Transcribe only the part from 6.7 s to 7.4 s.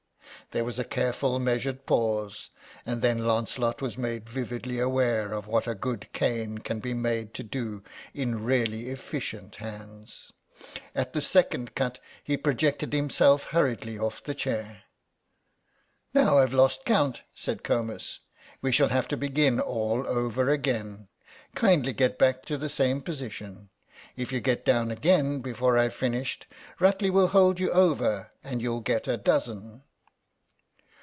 be made